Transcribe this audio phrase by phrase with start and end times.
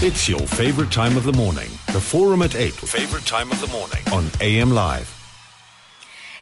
[0.00, 1.68] It's your favorite time of the morning.
[1.88, 2.72] The Forum at 8.
[2.72, 5.17] Favorite time of the morning on AM Live.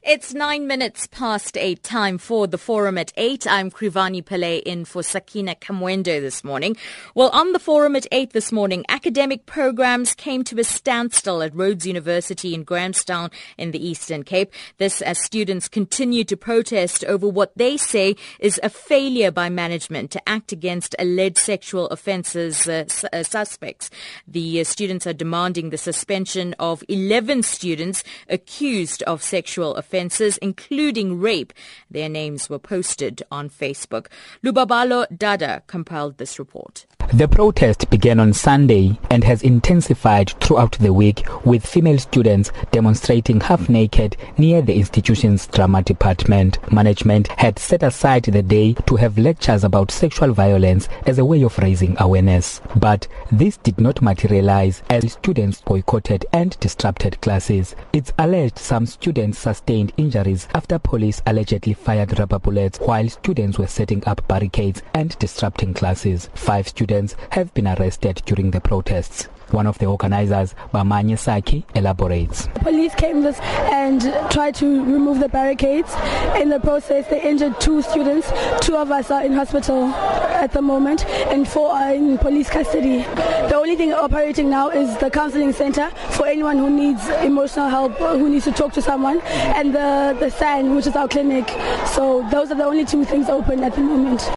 [0.08, 1.82] It's nine minutes past eight.
[1.82, 3.44] Time for the forum at eight.
[3.44, 6.76] I'm Krivani Pillay in for Sakina Kamwendo this morning.
[7.16, 11.52] Well, on the forum at eight this morning, academic programs came to a standstill at
[11.56, 14.52] Rhodes University in Grahamstown in the Eastern Cape.
[14.78, 20.12] This as students continue to protest over what they say is a failure by management
[20.12, 23.90] to act against alleged sexual offences uh, uh, suspects.
[24.28, 30.36] The uh, students are demanding the suspension of 11 students accused of sexual offences offences,
[30.38, 31.54] including rape.
[31.90, 34.08] Their names were posted on Facebook.
[34.44, 36.84] Lubabalo Dada compiled this report.
[37.12, 43.40] The protest began on Sunday and has intensified throughout the week with female students demonstrating
[43.40, 46.58] half naked near the institution's drama department.
[46.72, 51.42] Management had set aside the day to have lectures about sexual violence as a way
[51.42, 52.60] of raising awareness.
[52.74, 57.76] But this did not materialize as students boycotted and disrupted classes.
[57.92, 63.68] It's alleged some students sustained injuries after police allegedly fired rubber bullets while students were
[63.68, 66.28] setting up barricades and disrupting classes.
[66.34, 66.95] Five students
[67.30, 69.28] have been arrested during the protests.
[69.50, 72.46] One of the organizers, Bamanye Saki, elaborates.
[72.54, 75.94] The Police came and tried to remove the barricades.
[76.40, 78.32] In the process, they injured two students.
[78.60, 83.02] Two of us are in hospital at the moment, and four are in police custody.
[83.48, 87.92] The only thing operating now is the counseling center for anyone who needs emotional help,
[87.98, 91.48] who needs to talk to someone, and the, the SAN, which is our clinic.
[91.94, 94.28] So those are the only two things open at the moment.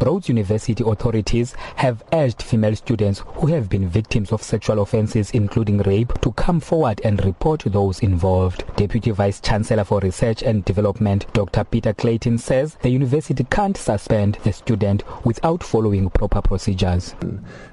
[0.00, 5.78] Rhodes University authorities have urged female students who have been victims of sexual offences including
[5.78, 8.64] rape to come forward and report those involved.
[8.76, 11.64] Deputy Vice Chancellor for Research and Development Dr.
[11.64, 17.14] Peter Clayton says the university can't suspend the student without following proper procedures.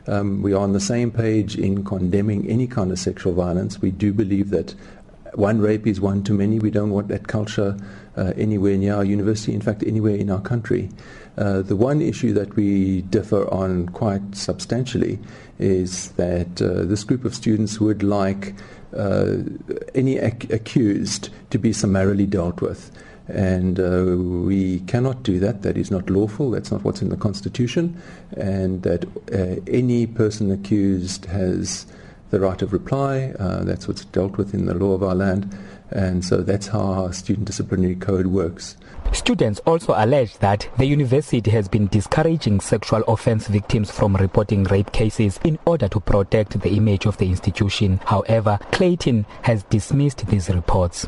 [0.07, 3.81] Um, we are on the same page in condemning any kind of sexual violence.
[3.81, 4.73] We do believe that
[5.35, 6.59] one rape is one too many.
[6.59, 7.77] We don't want that culture
[8.15, 10.89] uh, anywhere near our university, in fact, anywhere in our country.
[11.37, 15.19] Uh, the one issue that we differ on quite substantially
[15.59, 18.53] is that uh, this group of students would like
[18.95, 19.37] uh,
[19.93, 22.91] any ac- accused to be summarily dealt with.
[23.27, 25.63] And uh, we cannot do that.
[25.63, 26.51] That is not lawful.
[26.51, 28.01] That's not what's in the Constitution.
[28.37, 31.87] And that uh, any person accused has
[32.29, 33.33] the right of reply.
[33.39, 35.57] That's what's dealt with in the law of our land.
[35.91, 38.75] And so that's how our student disciplinary code works.
[39.13, 44.91] Students also allege that the university has been discouraging sexual offense victims from reporting rape
[44.91, 48.01] cases in order to protect the image of the institution.
[48.05, 51.07] However, Clayton has dismissed these reports.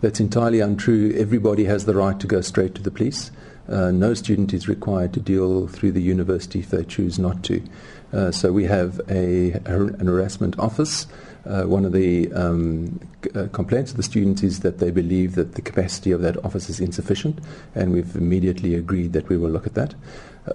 [0.00, 1.12] That's entirely untrue.
[1.16, 3.30] Everybody has the right to go straight to the police.
[3.68, 7.62] Uh, no student is required to deal through the university if they choose not to.
[8.12, 11.06] Uh, so we have a, an harassment office.
[11.44, 13.00] Uh, one of the um,
[13.34, 16.70] uh, complaints of the students is that they believe that the capacity of that office
[16.70, 17.40] is insufficient,
[17.74, 19.94] and we've immediately agreed that we will look at that.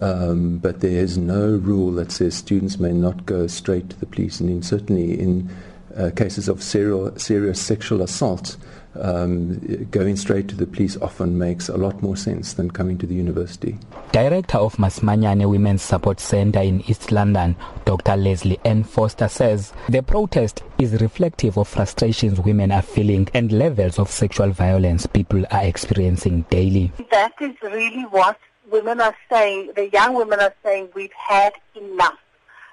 [0.01, 4.05] Um, but there is no rule that says students may not go straight to the
[4.05, 5.49] police, and in, certainly in
[5.97, 8.57] uh, cases of serial, serious sexual assault,
[9.01, 9.57] um,
[9.91, 13.15] going straight to the police often makes a lot more sense than coming to the
[13.15, 13.77] university.
[14.11, 18.15] Director of Masimanyane Women's Support Center in East London, Dr.
[18.15, 23.99] Leslie Ann Foster says the protest is reflective of frustrations women are feeling and levels
[23.99, 26.91] of sexual violence people are experiencing daily.
[27.11, 28.37] That is really what
[28.69, 32.17] women are saying, the young women are saying, we've had enough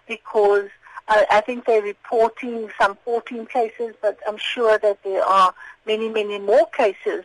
[0.08, 0.68] because
[1.08, 5.54] I, I think they're reporting some 14 cases, but I'm sure that there are
[5.86, 7.24] many, many more cases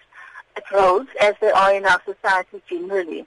[0.56, 3.26] at Rhodes as there are in our society generally.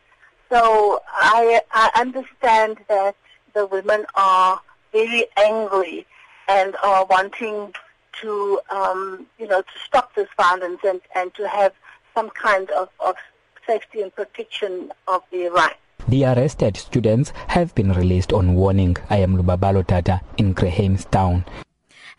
[0.50, 3.16] So I, I understand that
[3.54, 4.60] the women are
[4.92, 6.06] very angry
[6.48, 7.72] and are wanting
[8.20, 11.72] to, um, you know, to stop this violence and, and to have
[12.14, 13.16] some kind of, of
[13.66, 15.76] safety and protection of their rights.
[16.08, 18.96] The arrested students have been released on warning.
[19.08, 21.44] I am Lubabalo Tata in Grahamstown.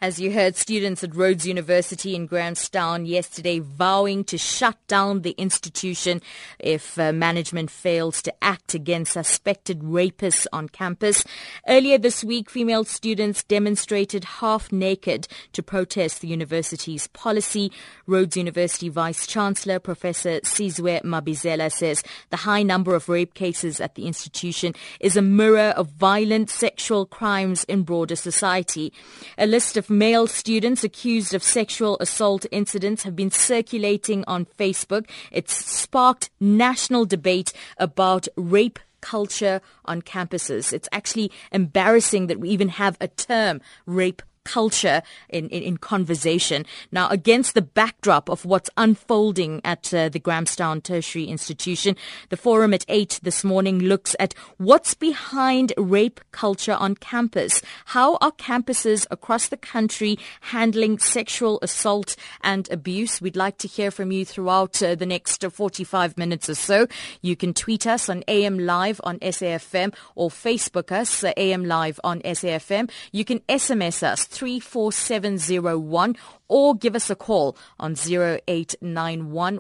[0.04, 5.32] As you heard, students at Rhodes University in Grahamstown yesterday vowing to shut down the
[5.38, 6.22] institution
[6.60, 11.24] if uh, management fails to act against suspected rapists on campus.
[11.70, 17.72] Earlier this week, female students demonstrated half naked to protest the university's policy.
[18.06, 23.96] Rhodes University Vice Chancellor Professor Sizwe Mabizela says the high number of rape cases at
[23.96, 28.92] the institution is a mirror of violent sexual crimes in broader society.
[29.38, 35.10] A list of male students accused of sexual assault incidents have been circulating on Facebook.
[35.32, 40.74] It's sparked national debate about rape culture on campuses.
[40.74, 46.66] It's actually embarrassing that we even have a term, rape culture in, in, in, conversation.
[46.92, 51.96] Now, against the backdrop of what's unfolding at uh, the Grahamstown Tertiary Institution,
[52.30, 57.62] the forum at 8 this morning looks at what's behind rape culture on campus.
[57.86, 63.22] How are campuses across the country handling sexual assault and abuse?
[63.22, 66.88] We'd like to hear from you throughout uh, the next 45 minutes or so.
[67.22, 72.00] You can tweet us on AM Live on SAFM or Facebook us, uh, AM Live
[72.04, 72.90] on SAFM.
[73.12, 76.16] You can SMS us 34701
[76.48, 79.58] or give us a call on 0891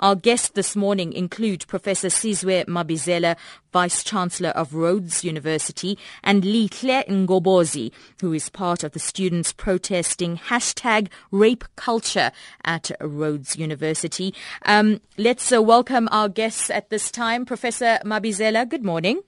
[0.00, 3.36] Our guests this morning include Professor Sizwe Mabizela,
[3.72, 7.90] Vice Chancellor of Rhodes University, and Lihle Ngcobozi,
[8.20, 12.30] who is part of the students protesting hashtag rape culture
[12.64, 14.34] at Rhodes University.
[14.66, 17.46] Um, let's uh, welcome our guests at this time.
[17.46, 19.22] Professor Mabizela, good morning.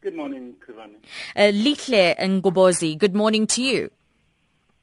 [0.00, 0.98] Good morning, Krivani.
[1.34, 3.90] Uh, Lihle Ngcobozi, good morning to you.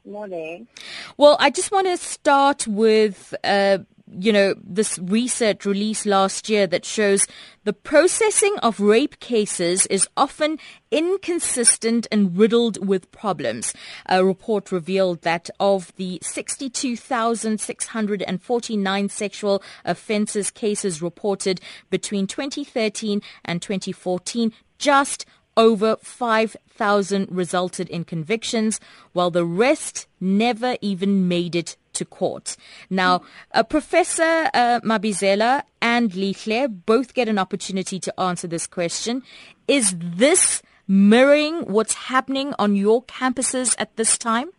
[0.04, 0.68] Morning.
[1.16, 3.78] Well, I just want to start with, uh,
[4.18, 7.26] you know, this research released last year that shows
[7.64, 10.58] the processing of rape cases is often
[10.90, 13.72] inconsistent and riddled with problems.
[14.10, 24.52] A report revealed that of the 62,649 sexual offences cases reported between 2013 and 2014,
[24.78, 25.26] just
[25.56, 28.78] over 5,000 resulted in convictions,
[29.12, 32.56] while the rest never even made it to court.
[32.90, 39.22] Now, uh, Professor uh, Mabizela and Lihle both get an opportunity to answer this question.
[39.66, 44.50] Is this mirroring what's happening on your campuses at this time?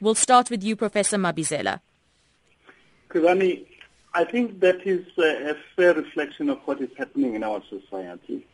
[0.00, 1.80] We'll start with you, Professor Mabizela.
[3.10, 3.66] Krivani,
[4.14, 8.46] I think that is a fair reflection of what is happening in our society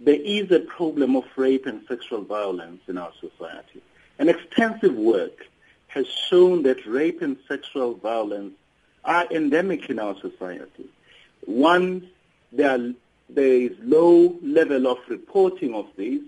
[0.00, 3.82] there is a problem of rape and sexual violence in our society.
[4.18, 5.46] And extensive work
[5.88, 8.54] has shown that rape and sexual violence
[9.04, 10.88] are endemic in our society.
[11.44, 12.08] One,
[12.52, 12.92] there, are,
[13.28, 16.22] there is low level of reporting of these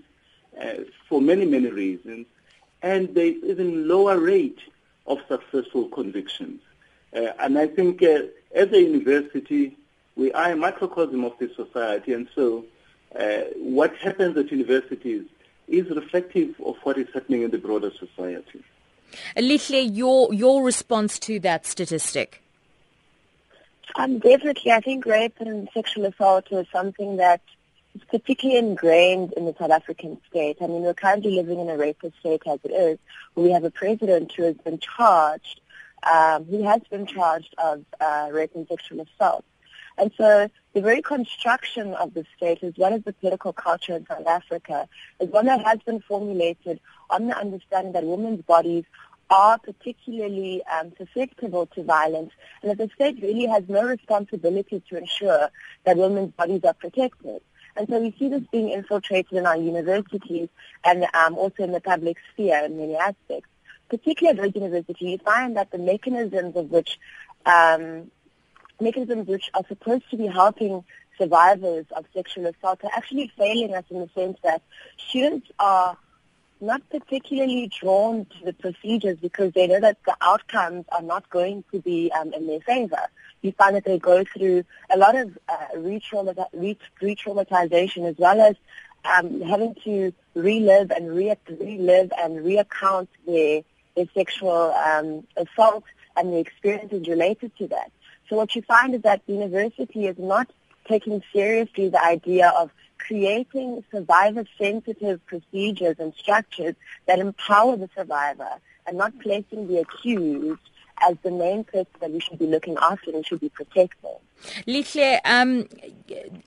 [0.61, 2.27] uh, for many, many reasons,
[2.81, 4.59] and there is even lower rate
[5.07, 6.61] of successful convictions.
[7.15, 8.23] Uh, and I think uh,
[8.53, 9.77] as a university,
[10.15, 12.65] we are a microcosm of this society, and so
[13.19, 15.25] uh, what happens at universities
[15.67, 18.63] is reflective of what is happening in the broader society.
[19.37, 22.41] Lihle, your, your response to that statistic?
[23.95, 27.41] Um, definitely, I think rape and sexual assault is something that
[27.93, 30.57] is particularly ingrained in the South African state.
[30.61, 32.97] I mean, we're currently living in a rapist state as it is,
[33.35, 35.61] where we have a president who has been charged,
[36.11, 39.45] um, who has been charged of uh, rape and sexual assault.
[39.97, 44.05] And so the very construction of the state, as well as the political culture in
[44.07, 44.87] South Africa,
[45.19, 46.79] is one that has been formulated
[47.09, 48.85] on the understanding that women's bodies
[49.29, 52.31] are particularly um, susceptible to violence,
[52.61, 55.49] and that the state really has no responsibility to ensure
[55.85, 57.41] that women's bodies are protected.
[57.75, 60.49] And so we see this being infiltrated in our universities
[60.83, 63.49] and um, also in the public sphere in many aspects.
[63.89, 66.99] Particularly at those universities, you find that the mechanisms of which
[67.45, 68.11] um,
[68.83, 70.83] mechanisms which are supposed to be helping
[71.17, 74.61] survivors of sexual assault are actually failing us in the sense that
[74.97, 75.97] students are
[76.59, 81.63] not particularly drawn to the procedures because they know that the outcomes are not going
[81.71, 83.07] to be um, in their favor.
[83.41, 88.55] You find that they go through a lot of uh, re-traumatization as well as
[89.03, 93.63] um, having to relive and re- relive and reaccount their,
[93.95, 95.83] their sexual um, assault
[96.15, 97.91] and the experiences related to that.
[98.29, 100.49] So what you find is that the university is not
[100.87, 106.75] taking seriously the idea of creating survivor-sensitive procedures and structures
[107.05, 108.49] that empower the survivor
[108.87, 110.61] and not placing the accused
[111.01, 114.17] as the main person that we should be looking after and should be protecting.
[114.67, 115.67] Lihle, um,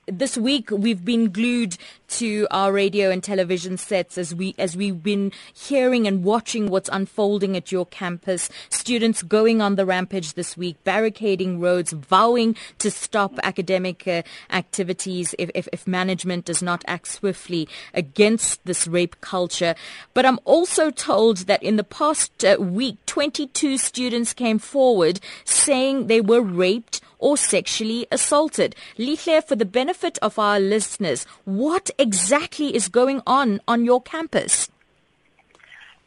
[0.05, 1.77] this week we've been glued
[2.07, 6.89] to our radio and television sets as we as we've been hearing and watching what's
[6.89, 8.49] unfolding at your campus.
[8.69, 15.35] Students going on the rampage this week, barricading roads, vowing to stop academic uh, activities
[15.37, 19.75] if, if, if management does not act swiftly against this rape culture.
[20.13, 26.07] But I'm also told that in the past uh, week, 22 students came forward saying
[26.07, 28.75] they were raped or sexually assaulted.
[28.97, 34.69] Lihle, for the benefit of our listeners, what exactly is going on on your campus?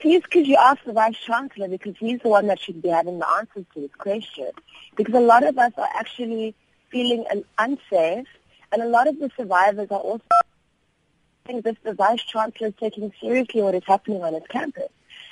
[0.01, 3.19] Please could you ask the Vice Chancellor because he's the one that should be having
[3.19, 4.51] the answers to this question.
[4.97, 6.55] Because a lot of us are actually
[6.91, 7.25] feeling
[7.59, 8.27] unsafe
[8.73, 10.25] And a lot of the survivors are also
[11.51, 14.89] think this the vice chancellor is taking seriously what is happening on his campus.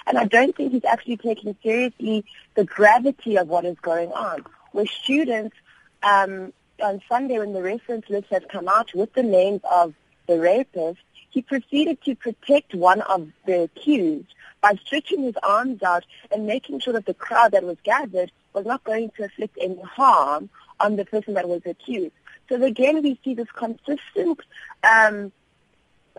[0.07, 4.45] And I don't think he's actually taking seriously the gravity of what is going on,
[4.73, 5.57] where students
[6.03, 6.53] um,
[6.83, 9.95] on Sunday when the reference list has come out with the names of
[10.27, 10.99] the rapists,
[11.31, 16.81] he proceeded to protect one of the accused by stretching his arms out and making
[16.81, 20.49] sure that the crowd that was gathered was not going to inflict any harm
[20.81, 22.15] on the person that was accused.
[22.49, 24.41] So again, we see this consistent
[24.83, 25.33] um,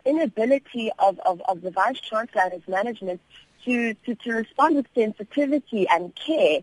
[0.05, 3.19] inability of, of, of the Vice Chancellor and his management
[3.65, 6.59] to, to, to respond with sensitivity and care,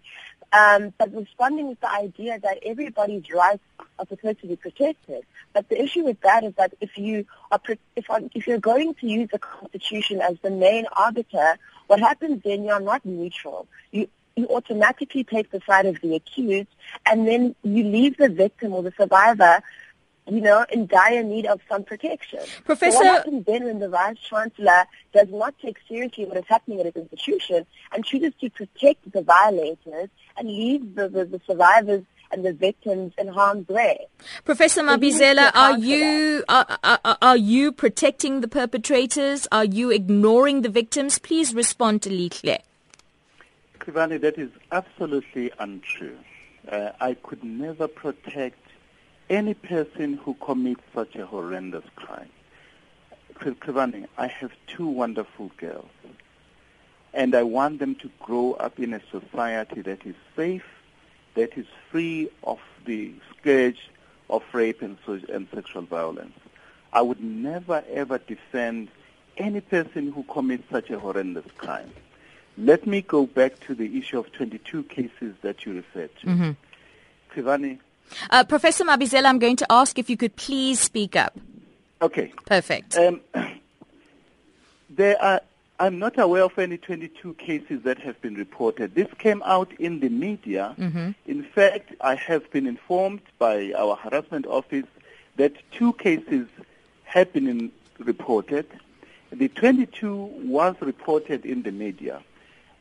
[0.52, 3.62] um, but responding with the idea that everybody's rights
[3.98, 5.24] are supposed to be protected.
[5.52, 7.60] But the issue with that is that if you are
[7.96, 12.64] if if you're going to use the Constitution as the main arbiter, what happens then?
[12.64, 13.66] You're not neutral.
[13.90, 16.68] You you automatically take the side of the accused,
[17.06, 19.62] and then you leave the victim or the survivor
[20.34, 22.40] you know, in dire need of some protection.
[22.64, 26.44] Professor, so what happens then when the vice chancellor does not take seriously what is
[26.48, 31.40] happening at his institution and chooses to protect the violators and leave the, the, the
[31.46, 34.06] survivors and the victims in harm's way?
[34.44, 39.46] Professor Mabizela, are you are, are, are you protecting the perpetrators?
[39.52, 41.18] Are you ignoring the victims?
[41.18, 42.58] Please respond to Lihle.
[43.78, 46.18] Krivani, that is absolutely untrue.
[46.68, 48.58] Uh, I could never protect
[49.28, 52.30] any person who commits such a horrendous crime.
[53.34, 55.90] Krivani, I have two wonderful girls,
[57.12, 60.64] and I want them to grow up in a society that is safe,
[61.34, 63.90] that is free of the scourge
[64.30, 64.96] of rape and,
[65.28, 66.38] and sexual violence.
[66.92, 68.88] I would never ever defend
[69.36, 71.92] any person who commits such a horrendous crime.
[72.56, 76.26] Let me go back to the issue of 22 cases that you referred to.
[76.26, 76.50] Mm-hmm.
[77.32, 77.80] Krivani,
[78.30, 81.38] uh, Professor Mabizela, I'm going to ask if you could please speak up.
[82.02, 82.32] Okay.
[82.44, 82.96] Perfect.
[82.96, 83.20] Um,
[84.90, 85.40] there are.
[85.78, 88.94] I'm not aware of any 22 cases that have been reported.
[88.94, 90.74] This came out in the media.
[90.78, 91.10] Mm-hmm.
[91.26, 94.86] In fact, I have been informed by our harassment office
[95.36, 96.48] that two cases
[97.04, 98.66] have been in, reported.
[99.30, 102.22] The 22 was reported in the media.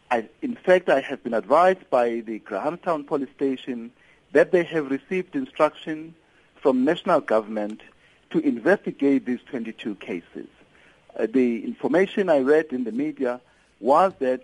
[0.09, 3.91] I, in fact, I have been advised by the Grahamstown police station
[4.35, 6.13] that they have received instruction
[6.57, 7.79] from national government
[8.31, 10.47] to investigate these 22 cases.
[11.17, 13.39] Uh, the information I read in the media
[13.79, 14.41] was that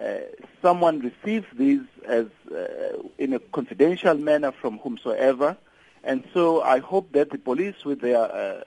[0.00, 0.20] uh,
[0.62, 5.58] someone received these as uh, in a confidential manner from whomsoever,
[6.04, 8.62] and so I hope that the police, with their uh,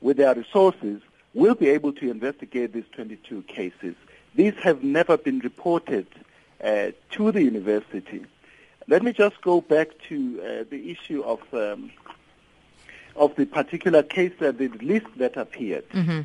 [0.00, 1.02] with their resources,
[1.34, 3.94] will be able to investigate these 22 cases.
[4.34, 6.06] These have never been reported
[6.64, 8.24] uh, to the university.
[8.88, 11.90] Let me just go back to uh, the issue of um,
[13.16, 15.88] of the particular case, that the list that appeared.
[15.90, 16.20] Mm-hmm.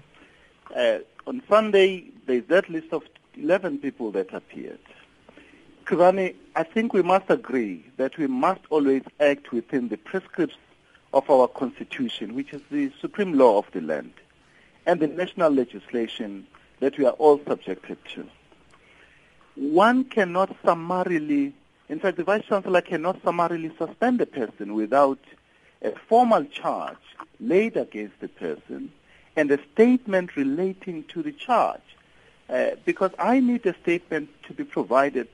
[0.76, 3.04] Uh, on Sunday, there's that list of
[3.36, 4.80] 11 people that appeared.
[5.86, 10.56] Krivani, I think we must agree that we must always act within the prescripts
[11.14, 14.14] of our constitution, which is the supreme law of the land,
[14.86, 16.48] and the national legislation
[16.80, 18.26] that we are all subjected to.
[19.56, 21.54] One cannot summarily
[21.94, 25.20] in fact, the Vice Chancellor cannot summarily suspend a person without
[25.84, 26.98] a formal charge
[27.40, 28.92] laid against the person
[29.36, 31.84] and a statement relating to the charge.
[32.50, 35.28] Uh, because I need a statement to be provided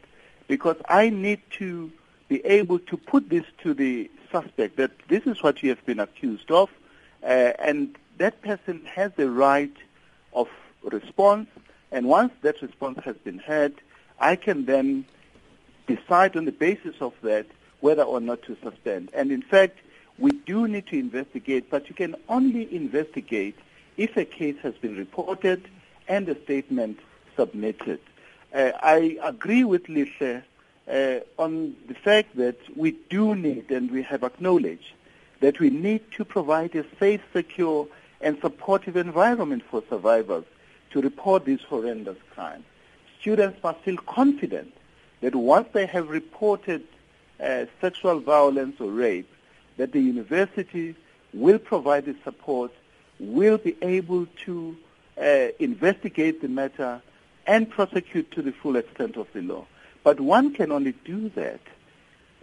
[0.50, 1.94] because I need to
[2.28, 6.01] be able to put this to the suspect that this is what you have been
[6.01, 6.70] accused of
[7.24, 9.78] uh, and that person has the right
[10.34, 10.50] of
[10.84, 11.48] response
[11.89, 13.75] and once that response has been heard,
[14.20, 15.06] I can then
[15.96, 17.48] decide on the basis of that
[17.81, 19.10] whether or not to suspend.
[19.13, 19.79] And in fact,
[20.17, 23.58] we do need to investigate, but you can only investigate
[23.98, 25.67] if a case has been reported
[26.08, 27.00] and a statement
[27.36, 28.00] submitted.
[28.53, 30.43] Uh, I agree with Lihle
[30.88, 34.93] uh, on the fact that we do need and we have acknowledged
[35.39, 37.88] that we need to provide a safe, secure,
[38.19, 40.43] and supportive environment for survivors
[40.91, 42.65] to report these horrendous crimes.
[43.22, 44.74] Students must feel confident
[45.22, 46.84] that once they have reported
[47.40, 49.30] uh, sexual violence or rape,
[49.78, 50.96] that the university
[51.34, 52.72] will provide the support,
[53.20, 54.76] will be able to
[55.20, 57.02] uh, investigate the matter
[57.46, 59.66] and prosecute to the full extent of the law.
[60.04, 61.60] But one can only do that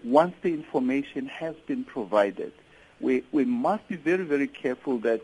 [0.04, 2.52] once the information has been provided.
[3.00, 5.22] We, we must be very, very careful that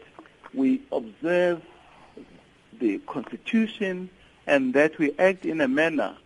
[0.55, 1.63] we observe
[2.79, 4.11] the Constitution
[4.47, 6.17] and that we act in a manner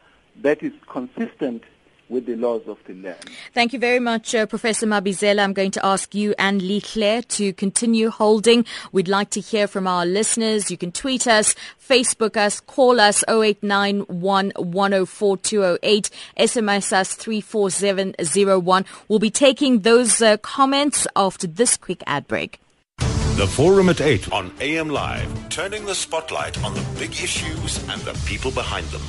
[0.43, 1.63] that is consistent
[2.09, 3.19] with the laws of the land.
[3.53, 5.43] Thank you very much, uh, Professor Mabizela.
[5.43, 8.65] I'm going to ask you and Lihle to continue holding.
[8.93, 10.71] We'd like to hear from our listeners.
[10.71, 14.53] You can tweet us, Facebook us, call us 0891
[16.39, 18.85] SMS us 34701.
[19.09, 22.61] We'll be taking those uh, comments after this quick ad break.
[22.99, 28.01] The Forum at 8 on AM Live, turning the spotlight on the big issues and
[28.03, 29.03] the people behind them.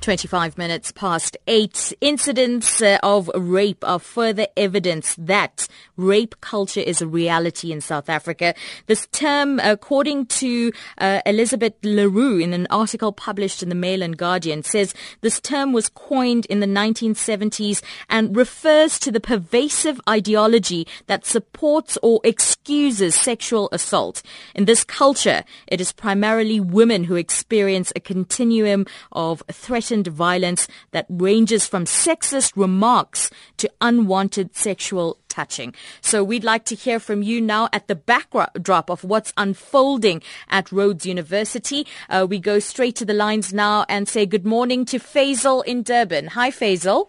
[0.00, 1.92] 25 minutes past 8.
[2.00, 8.08] Incidents uh, of rape are further evidence that rape culture is a reality in South
[8.08, 8.54] Africa.
[8.86, 14.16] This term, according to uh, Elizabeth Leroux in an article published in the Mail and
[14.16, 20.86] Guardian, says this term was coined in the 1970s and refers to the pervasive ideology
[21.08, 24.22] that supports or excuses sexual assault.
[24.54, 31.06] In this culture, it is primarily women who experience a continuum of threat violence that
[31.08, 35.74] ranges from sexist remarks to unwanted sexual touching.
[36.00, 40.70] So we'd like to hear from you now at the backdrop of what's unfolding at
[40.72, 41.86] Rhodes University.
[42.08, 45.82] Uh, we go straight to the lines now and say good morning to Faisal in
[45.82, 46.28] Durban.
[46.28, 47.08] Hi, Faisal.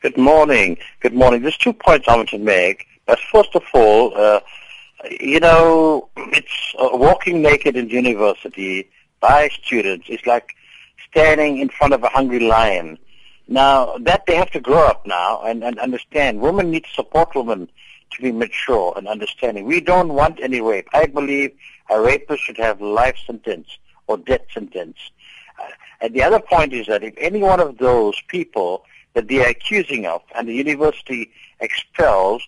[0.00, 0.78] Good morning.
[1.00, 1.42] Good morning.
[1.42, 2.86] There's two points I want to make.
[3.06, 4.40] But first of all, uh,
[5.20, 8.88] you know, it's uh, walking naked in university
[9.20, 10.06] by students.
[10.08, 10.54] It's like
[11.12, 12.98] standing in front of a hungry lion.
[13.46, 16.40] Now, that they have to grow up now and, and understand.
[16.40, 17.68] Women need to support women
[18.12, 19.66] to be mature and understanding.
[19.66, 20.88] We don't want any rape.
[20.92, 21.52] I believe
[21.90, 23.68] a rapist should have life sentence
[24.06, 24.96] or death sentence.
[25.58, 25.68] Uh,
[26.00, 29.48] and the other point is that if any one of those people that they are
[29.48, 32.42] accusing of and the university expels,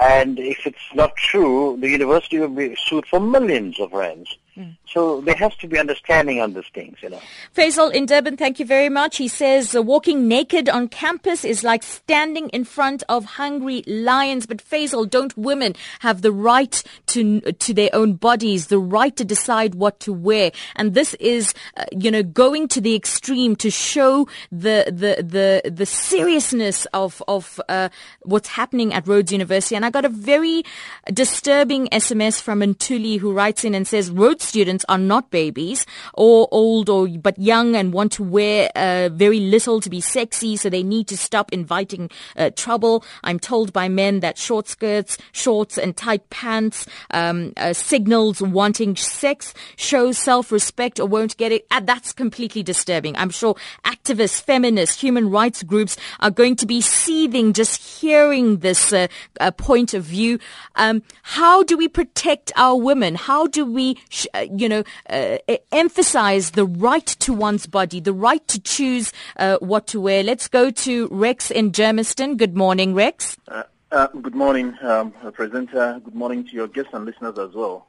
[0.00, 4.38] and if it's not true, the university will be sued for millions of rands.
[4.56, 4.76] Mm.
[4.92, 7.20] So there has to be understanding on these things, you know.
[7.54, 9.18] Faisal in Durban, thank you very much.
[9.18, 14.46] He says walking naked on campus is like standing in front of hungry lions.
[14.46, 19.24] But Faisal, don't women have the right to to their own bodies, the right to
[19.24, 20.50] decide what to wear?
[20.74, 25.70] And this is, uh, you know, going to the extreme to show the the the
[25.70, 27.90] the seriousness of of uh,
[28.22, 29.76] what's happening at Rhodes University.
[29.76, 30.64] And I got a very
[31.12, 36.48] disturbing SMS from Ntuli who writes in and says Rhodes students are not babies or
[36.50, 40.70] old or but young and want to wear uh, very little to be sexy, so
[40.70, 43.04] they need to stop inviting uh, trouble.
[43.24, 48.96] I'm told by men that short skirts, shorts, and tight pants um, uh, signals wanting
[48.96, 51.66] sex, shows self-respect, or won't get it.
[51.70, 53.16] Uh, that's completely disturbing.
[53.16, 58.92] I'm sure activists, feminists, human rights groups are going to be seething just hearing this
[58.92, 59.08] uh,
[59.40, 60.38] uh, point of view.
[60.76, 63.14] Um, how do we protect our women?
[63.14, 65.38] How do we sh- uh, you know, uh,
[65.72, 70.22] emphasize the right to one's body, the right to choose uh, what to wear.
[70.22, 72.36] Let's go to Rex in Germiston.
[72.36, 73.36] Good morning, Rex.
[73.48, 76.00] Uh, uh, good morning, um, presenter.
[76.04, 77.86] Good morning to your guests and listeners as well.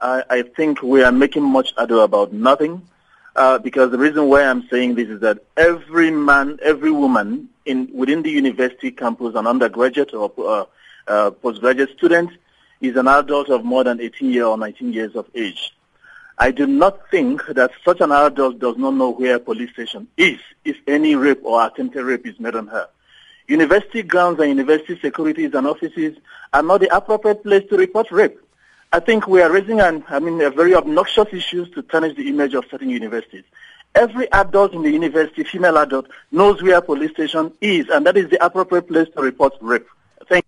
[0.00, 2.82] I, I think we are making much ado about nothing.
[3.36, 7.88] Uh, because the reason why I'm saying this is that every man, every woman in
[7.92, 10.64] within the university campus, an undergraduate or uh,
[11.06, 12.30] uh, postgraduate student,
[12.80, 15.72] is an adult of more than 18 years or 19 years of age.
[16.40, 20.08] I do not think that such an adult does not know where a police station
[20.16, 22.88] is if any rape or attempted rape is made on her.
[23.46, 26.16] University grounds and university securities and offices
[26.54, 28.40] are not the appropriate place to report rape.
[28.90, 32.26] I think we are raising an, I mean, a very obnoxious issues to tarnish the
[32.26, 33.44] image of certain universities.
[33.94, 38.16] Every adult in the university, female adult, knows where a police station is, and that
[38.16, 39.86] is the appropriate place to report rape.
[40.26, 40.46] Thank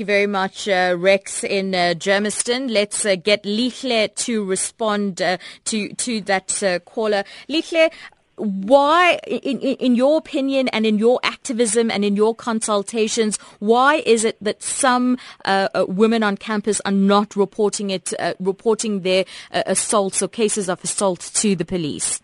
[0.00, 2.70] you very much, uh, Rex in uh, Germiston.
[2.70, 7.24] Let's uh, get Lihle to respond uh, to to that uh, caller.
[7.48, 7.90] Lihle,
[8.36, 14.24] why, in, in your opinion and in your activism and in your consultations, why is
[14.24, 19.24] it that some uh, uh, women on campus are not reporting it, uh, reporting their
[19.52, 22.20] uh, assaults or cases of assault to the police?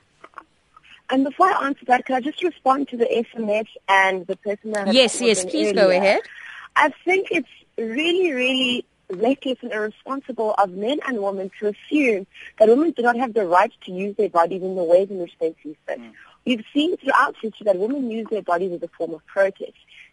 [1.11, 4.73] And before I answer that, can I just respond to the SMS and the person
[4.73, 5.85] that Yes, yes, please earlier?
[5.85, 6.21] go ahead.
[6.79, 12.27] I think it's really, really reckless and irresponsible of men and women to assume
[12.59, 15.19] that women do not have the right to use their bodies in the ways in
[15.19, 15.99] which they see fit.
[15.99, 16.13] Mm.
[16.47, 19.73] We've seen throughout history that women use their bodies as a form of protest.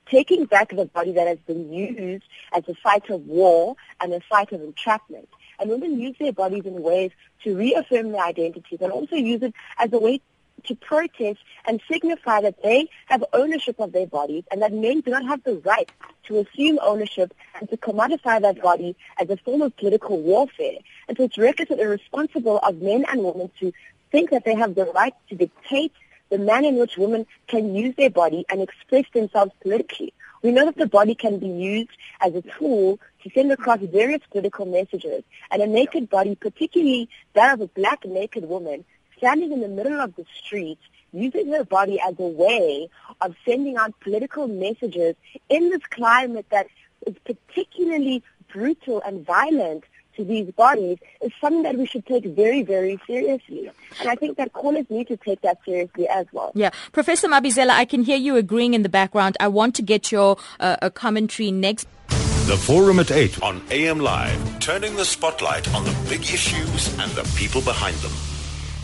[0.09, 4.21] Taking back the body that has been used as a site of war and a
[4.27, 5.29] site of entrapment.
[5.59, 7.11] And women use their bodies in ways
[7.43, 10.19] to reaffirm their identities and also use it as a way
[10.63, 15.11] to protest and signify that they have ownership of their bodies and that men do
[15.11, 15.91] not have the right
[16.23, 20.77] to assume ownership and to commodify that body as a form of political warfare.
[21.07, 23.71] And so it's reckless and irresponsible of men and women to
[24.11, 25.91] think that they have the right to dictate
[26.29, 30.13] the manner in which women can use their body and express themselves politically.
[30.41, 31.89] We know that the body can be used
[32.21, 37.55] as a tool to send across various political messages, and a naked body, particularly that
[37.55, 38.85] of a black naked woman,
[39.17, 40.79] standing in the middle of the street,
[41.11, 42.89] using her body as a way
[43.21, 45.15] of sending out political messages
[45.49, 46.67] in this climate that
[47.07, 49.83] is particularly brutal and violent
[50.15, 53.69] to these bodies is something that we should take very, very seriously.
[53.99, 56.51] And I think that callers need to take that seriously as well.
[56.55, 56.71] Yeah.
[56.91, 59.35] Professor Mabizela, I can hear you agreeing in the background.
[59.39, 61.87] I want to get your uh, commentary next.
[62.07, 67.11] The Forum at 8 on AM Live, turning the spotlight on the big issues and
[67.11, 68.34] the people behind them.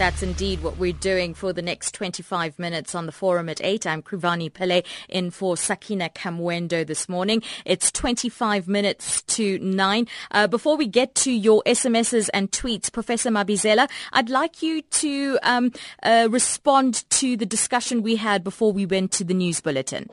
[0.02, 3.86] That's indeed what we're doing for the next 25 minutes on the forum at 8.
[3.86, 7.44] I'm Krivani Pillay in for Sakina Kamwendo this morning.
[7.66, 10.08] It's 25 minutes to 9.
[10.32, 15.38] Uh, before we get to your SMSs and tweets, Professor Mabizela, I'd like you to
[15.44, 20.10] um, uh, respond to the discussion we had before we went to the news bulletin.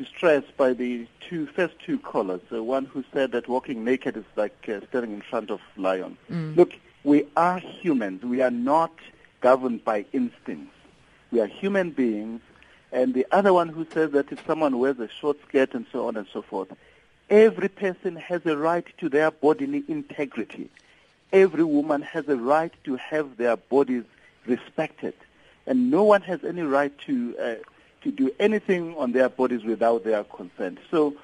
[0.00, 2.40] Distressed by the two first two callers.
[2.48, 6.16] The one who said that walking naked is like uh, standing in front of lion.
[6.30, 6.56] Mm.
[6.56, 6.72] Look,
[7.04, 8.22] we are humans.
[8.22, 8.94] We are not
[9.42, 10.74] governed by instincts.
[11.30, 12.40] We are human beings.
[12.92, 16.08] And the other one who says that if someone wears a short skirt and so
[16.08, 16.72] on and so forth,
[17.28, 20.70] every person has a right to their bodily integrity.
[21.30, 24.04] Every woman has a right to have their bodies
[24.46, 25.14] respected.
[25.66, 27.54] And no one has any right to uh,
[28.02, 30.78] to do anything on their bodies without their consent.
[30.90, 31.14] So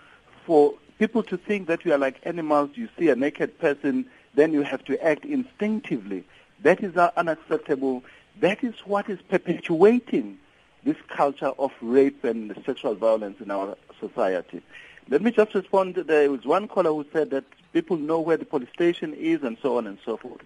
[0.45, 4.53] for people to think that we are like animals, you see a naked person, then
[4.53, 6.25] you have to act instinctively.
[6.63, 8.05] That is unacceptable.
[8.41, 10.39] That is what is perpetuating
[10.85, 14.63] this culture of rape and sexual violence in our society.
[15.09, 15.95] Let me just respond.
[15.95, 19.57] There was one caller who said that people know where the police station is and
[19.63, 20.41] so on and so forth.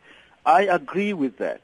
[0.47, 1.63] I agree with that.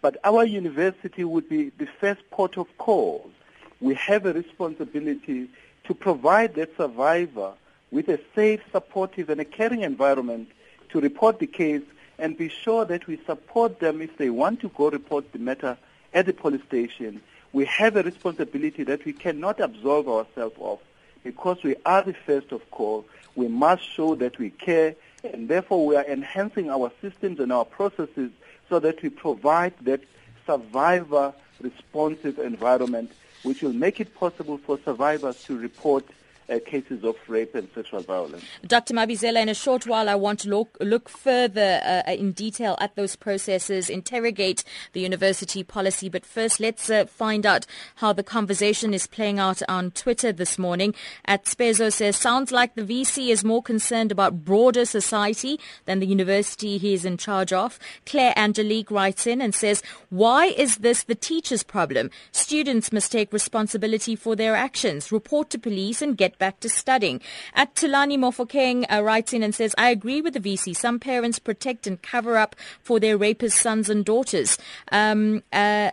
[0.00, 3.30] But our university would be the first port of call
[3.80, 5.48] we have a responsibility
[5.84, 7.52] to provide that survivor
[7.90, 10.48] with a safe, supportive, and a caring environment
[10.90, 11.82] to report the case
[12.18, 15.76] and be sure that we support them if they want to go report the matter
[16.12, 17.20] at the police station.
[17.52, 20.80] We have a responsibility that we cannot absolve ourselves of
[21.22, 23.06] because we are the first of call.
[23.34, 27.64] We must show that we care and therefore we are enhancing our systems and our
[27.64, 28.30] processes
[28.68, 30.00] so that we provide that
[30.46, 33.10] survivor responsive environment
[33.44, 36.04] which will make it possible for survivors to report
[36.48, 38.44] uh, cases of rape and sexual violence.
[38.66, 38.94] Dr.
[38.94, 42.96] Mabizela, in a short while, I want to look, look further uh, in detail at
[42.96, 46.08] those processes, interrogate the university policy.
[46.08, 50.58] But first, let's uh, find out how the conversation is playing out on Twitter this
[50.58, 50.94] morning.
[51.24, 56.06] At Spezo says, sounds like the VC is more concerned about broader society than the
[56.06, 57.78] university he is in charge of.
[58.06, 62.10] Claire Angelique writes in and says, why is this the teacher's problem?
[62.32, 67.20] Students must take responsibility for their actions, report to police and get back to studying.
[67.54, 70.76] At Tulani Mofokeng uh, writes in and says, I agree with the VC.
[70.76, 74.58] Some parents protect and cover up for their rapist sons and daughters.
[74.92, 75.90] Um, uh,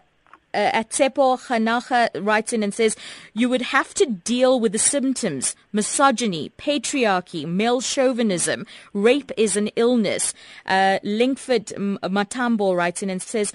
[0.54, 2.96] uh, Atsepo Khanacha writes in and says,
[3.34, 8.66] you would have to deal with the symptoms, misogyny, patriarchy, male chauvinism.
[8.94, 10.34] Rape is an illness.
[10.66, 11.68] Uh, Linkford
[12.04, 13.54] Matambo writes in and says,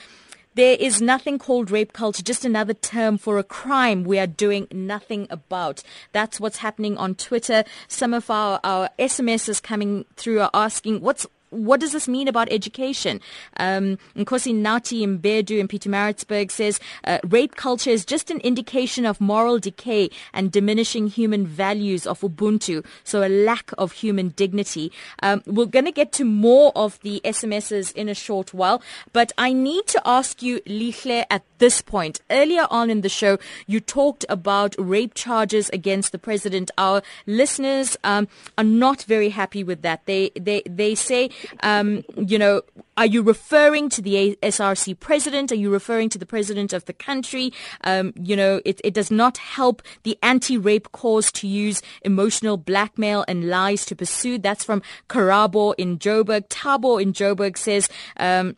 [0.56, 4.66] there is nothing called rape culture, just another term for a crime we are doing
[4.72, 5.82] nothing about.
[6.12, 7.62] That's what's happening on Twitter.
[7.88, 12.50] Some of our, our SMSs coming through are asking, what's what does this mean about
[12.50, 13.20] education?
[13.58, 19.20] Um, Nkosi Nati Mbedu in Pietermaritzburg says uh, rape culture is just an indication of
[19.20, 24.92] moral decay and diminishing human values of Ubuntu, so a lack of human dignity.
[25.22, 28.82] Um, we're going to get to more of the SMSs in a short while,
[29.12, 32.20] but I need to ask you, Lihle, at this point.
[32.30, 36.70] Earlier on in the show, you talked about rape charges against the president.
[36.76, 38.28] Our listeners um,
[38.58, 40.04] are not very happy with that.
[40.06, 41.30] They they they say
[41.60, 42.62] um, you know,
[42.96, 45.52] are you referring to the SRC president?
[45.52, 47.52] Are you referring to the president of the country?
[47.84, 53.24] Um, you know, it, it does not help the anti-rape cause to use emotional blackmail
[53.28, 54.38] and lies to pursue.
[54.38, 56.48] That's from Karabo in Joburg.
[56.48, 58.56] Tabo in Joburg says, um,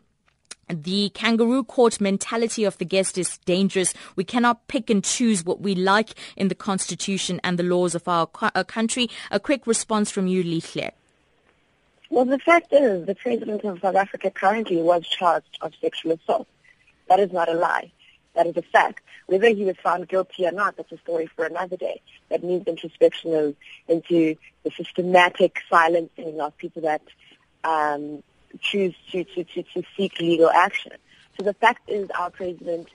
[0.69, 3.93] the kangaroo court mentality of the guest is dangerous.
[4.15, 8.07] We cannot pick and choose what we like in the constitution and the laws of
[8.07, 9.09] our, our country.
[9.31, 10.91] A quick response from you, Lihle.
[12.09, 16.47] Well, the fact is, the president of South Africa currently was charged of sexual assault.
[17.07, 17.91] That is not a lie.
[18.33, 19.03] That is a fact.
[19.27, 22.01] Whether he was found guilty or not, that's a story for another day.
[22.29, 23.55] That needs introspection
[23.87, 27.01] into the systematic silencing of people that
[27.63, 28.23] um,
[28.59, 30.93] choose to, to, to, to seek legal action.
[31.37, 32.89] So the fact is our president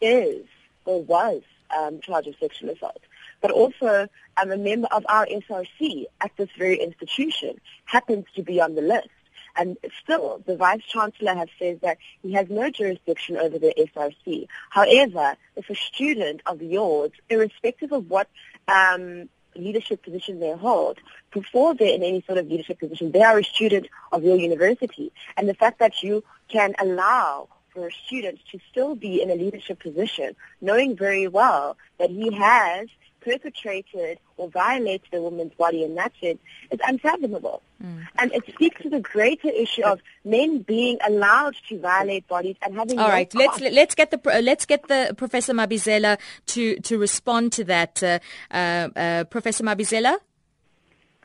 [0.00, 0.44] is
[0.84, 1.42] or was
[1.76, 3.00] um, charged with sexual assault.
[3.40, 8.74] But also a member of our SRC at this very institution happens to be on
[8.74, 9.08] the list.
[9.56, 14.46] And still, the Vice Chancellor has said that he has no jurisdiction over the SRC.
[14.70, 18.28] However, if a student of yours, irrespective of what
[18.68, 20.98] um, leadership position they hold,
[21.32, 25.12] before they're in any sort of leadership position, they are a student of your university.
[25.36, 29.34] And the fact that you can allow for a student to still be in a
[29.34, 32.88] leadership position, knowing very well that he has
[33.20, 36.38] perpetrated or violated a woman's body in that sense
[36.70, 37.62] is unfathomable.
[37.82, 38.06] Mm.
[38.18, 42.74] And it speaks to the greater issue of men being allowed to violate bodies and
[42.74, 42.98] having.
[42.98, 47.52] All no right, let's let's get the let's get the Professor Mabizela to to respond
[47.52, 48.02] to that.
[48.02, 48.18] Uh,
[48.50, 50.18] uh, uh, Professor Mabizela.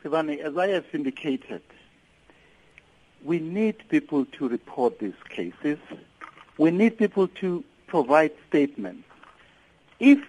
[0.04, 1.64] Ivani, as I have indicated,
[3.24, 5.80] we need people to report these cases
[6.58, 9.04] we need people to provide statements.
[10.00, 10.20] If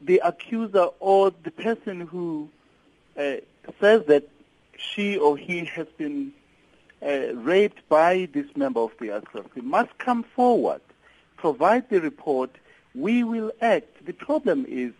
[0.00, 2.48] the accuser or the person who
[3.16, 3.36] uh,
[3.80, 4.28] says that
[4.76, 6.32] she or he has been
[7.02, 10.80] uh, raped by this member of the SRC must come forward,
[11.36, 12.50] provide the report,
[12.94, 14.04] we will act.
[14.06, 14.92] The problem is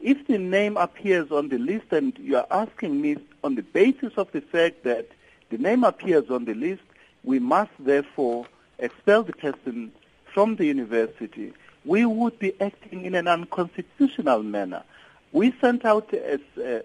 [0.00, 4.12] if the name appears on the list and you are asking me on the basis
[4.16, 5.08] of the fact that
[5.50, 6.82] the name appears on the list,
[7.24, 8.46] we must therefore
[8.78, 9.92] expel the person
[10.32, 11.52] from the university,
[11.86, 14.82] we would be acting in an unconstitutional manner.
[15.32, 16.40] We sent out a,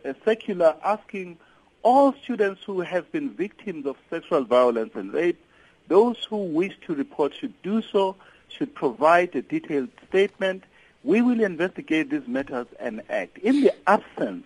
[0.06, 1.38] a, circular asking
[1.84, 5.44] all students who have been victims of sexual violence and rape,
[5.88, 8.16] those who wish to report should do so,
[8.48, 10.64] should provide a detailed statement.
[11.04, 13.40] We will investigate these matters and act.
[13.40, 14.46] In the absence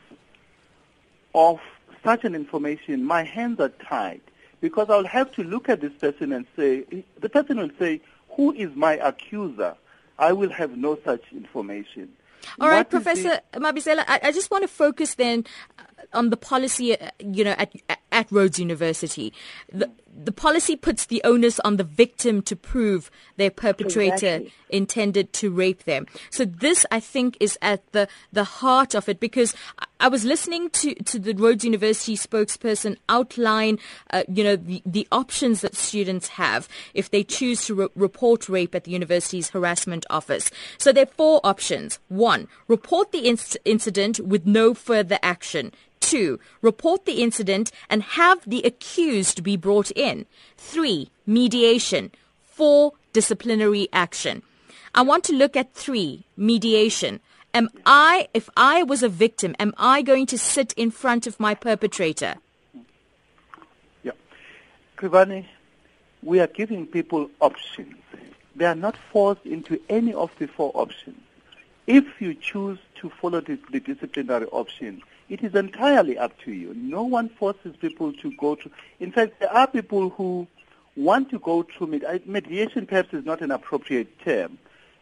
[1.33, 1.59] of
[2.03, 4.21] such an information, my hands are tied
[4.61, 8.53] because I'll have to look at this person and say, the person will say, who
[8.53, 9.75] is my accuser?
[10.17, 12.09] I will have no such information.
[12.59, 13.59] All right, Professor the...
[13.59, 15.45] Mabizela, I, I, just want to focus then
[16.13, 17.99] on the policy, uh, you know, at, at
[18.31, 19.33] Rhodes University.
[19.71, 19.89] The,
[20.23, 24.53] the policy puts the onus on the victim to prove their perpetrator exactly.
[24.69, 26.07] intended to rape them.
[26.29, 29.53] So this, I think, is at the, the heart of it because
[29.99, 33.79] I was listening to, to the Rhodes University spokesperson outline,
[34.11, 38.47] uh, you know, the, the options that students have if they choose to re- report
[38.47, 40.49] rape at the university's harassment office.
[40.77, 41.99] So there are four options.
[42.07, 45.73] One, report the inc- incident with no further action.
[46.05, 50.27] Two, report the incident and have the accused be brought in.
[50.55, 52.11] Three, mediation.
[52.43, 54.43] Four, disciplinary action.
[54.93, 57.21] I want to look at three, mediation.
[57.55, 61.39] Am I, if I was a victim, am I going to sit in front of
[61.39, 62.35] my perpetrator?
[64.03, 64.11] Yeah.
[64.97, 65.47] Krivani,
[66.21, 67.95] we are giving people options.
[68.55, 71.19] They are not forced into any of the four options.
[71.87, 76.73] If you choose to follow the, the disciplinary option, it is entirely up to you.
[76.75, 78.69] No one forces people to go to.
[78.99, 80.47] In fact, there are people who
[80.95, 82.85] want to go through med- mediation.
[82.85, 84.57] Perhaps is not an appropriate term.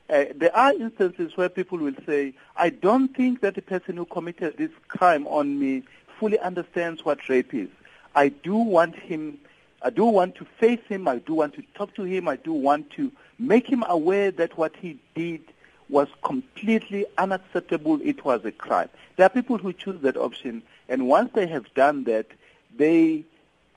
[0.09, 4.05] Uh, there are instances where people will say, "I don't think that the person who
[4.05, 5.83] committed this crime on me
[6.19, 7.69] fully understands what rape is.
[8.15, 9.39] I do want him."
[9.85, 11.09] I do want to face him.
[11.09, 12.29] I do want to talk to him.
[12.29, 15.41] I do want to make him aware that what he did
[15.89, 17.99] was completely unacceptable.
[18.03, 18.89] It was a crime.
[19.15, 22.27] There are people who choose that option, and once they have done that,
[22.75, 23.23] they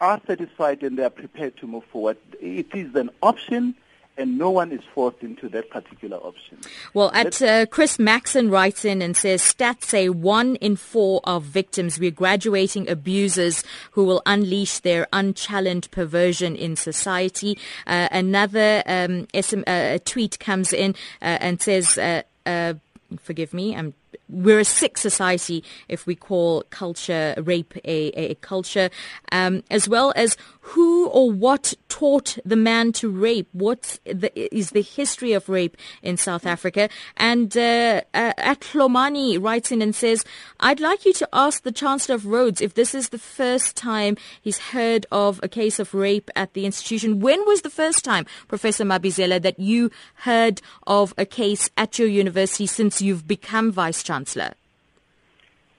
[0.00, 2.18] are satisfied and they are prepared to move forward.
[2.40, 3.74] It is an option
[4.18, 6.58] and no one is forced into that particular option.
[6.94, 11.44] Well, at uh, Chris Maxon writes in and says stats say one in four of
[11.44, 17.58] victims we're graduating abusers who will unleash their unchallenged perversion in society.
[17.86, 21.98] Uh, another um, SM, uh, tweet comes in uh, and says.
[21.98, 22.74] Uh, uh,
[23.22, 23.94] forgive me, I'm
[24.28, 28.90] we're a sick society if we call culture rape a, a, a culture,
[29.32, 30.36] um, as well as
[30.70, 33.48] who or what taught the man to rape.
[33.52, 36.88] What is the history of rape in South Africa?
[37.16, 40.24] And uh, uh, Atlomani writes in and says,
[40.58, 44.16] "I'd like you to ask the Chancellor of Rhodes if this is the first time
[44.42, 47.20] he's heard of a case of rape at the institution.
[47.20, 52.08] When was the first time, Professor Mabizela, that you heard of a case at your
[52.08, 54.54] university since you've become vice chancellor?"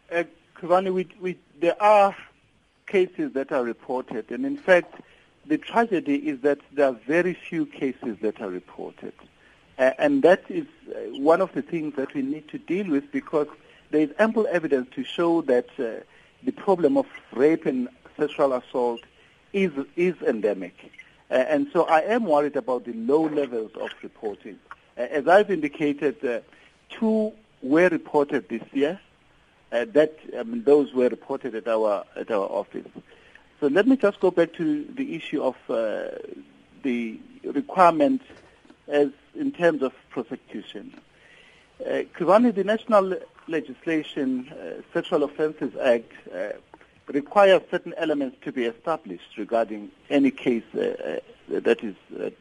[0.10, 0.24] Uh,
[0.56, 2.16] Krivani, we, we, there are
[2.88, 5.02] cases that are reported, and in fact,
[5.46, 9.14] the tragedy is that there are very few cases that are reported.
[9.78, 13.12] Uh, and that is uh, one of the things that we need to deal with
[13.12, 13.48] because
[13.92, 16.04] there is ample evidence to show that uh,
[16.44, 19.02] the problem of rape and sexual assault
[19.54, 20.92] is, is endemic.
[21.30, 24.58] Uh, and so I am worried about the low levels of reporting.
[24.98, 26.44] Uh, as I've indicated,
[26.90, 29.00] two were reported this year.
[29.72, 32.88] Uh, that mean, those were reported at our at our office.
[33.60, 36.10] So let me just go back to the issue of uh,
[36.84, 38.22] the requirement
[38.88, 40.94] as in terms of prosecution.
[41.86, 46.50] Uh, the national legislation, uh, Sexual Offences Act, uh,
[47.08, 51.96] requires certain elements to be established regarding any case uh, uh that is,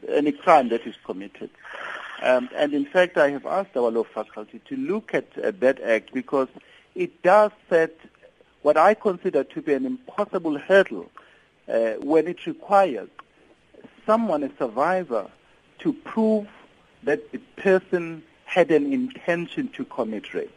[0.09, 1.49] any crime that is committed.
[2.21, 6.13] Um, and in fact, I have asked our law faculty to look at that act
[6.13, 6.49] because
[6.97, 7.95] it does set
[8.63, 11.09] what I consider to be an impossible hurdle
[11.69, 13.09] uh, when it requires
[14.05, 15.27] someone, a survivor,
[15.79, 16.47] to prove
[17.03, 20.51] that the person had an intention to commit rape.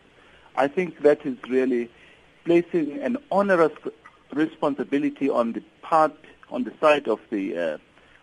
[0.57, 1.90] I think that is really
[2.44, 3.72] placing an onerous
[4.33, 6.16] responsibility on the part,
[6.50, 7.79] on the side of the uh,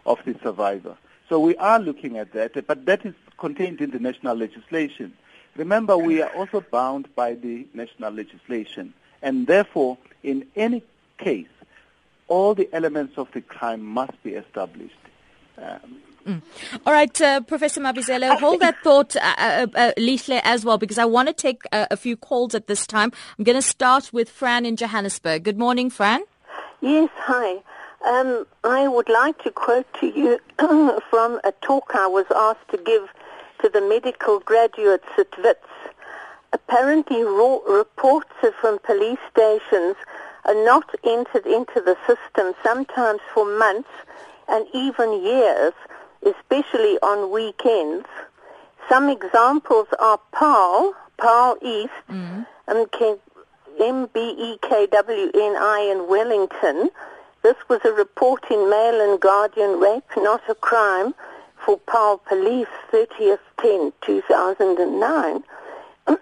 [0.05, 0.97] of the survivor.
[1.29, 5.13] So we are looking at that, but that is contained in the national legislation.
[5.57, 10.83] Remember, we are also bound by the national legislation, and therefore, in any
[11.17, 11.47] case,
[12.27, 14.93] all the elements of the crime must be established.
[15.57, 16.41] Um, Mm.
[16.85, 20.97] All right, uh, Professor Mabizela, hold that thought, uh, uh, uh, Lihle, as well, because
[20.97, 23.13] I want to take a few calls at this time.
[23.39, 25.43] I'm going to start with Fran in Johannesburg.
[25.43, 26.23] Good morning, Fran.
[26.81, 27.61] Yes, hi.
[28.05, 30.39] Um, I would like to quote to you
[31.09, 33.07] from a talk I was asked to give
[33.61, 35.67] to the medical graduates at WITS.
[36.53, 39.95] Apparently, raw reports from police stations
[40.45, 43.89] are not entered into the system, sometimes for months
[44.47, 45.73] and even years,
[46.25, 48.07] especially on weekends.
[48.89, 52.45] Some examples are Paarl, Paarl East, mm.
[53.79, 56.89] M-B-E-K-W-N-I in Wellington.
[57.43, 61.13] This was a report in Mail and Guardian Rape, Not a Crime,
[61.67, 65.43] for Paarl Police, 30th 10, 2009.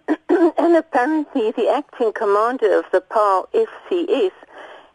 [0.57, 4.31] and apparently the acting commander of the Paarl FCS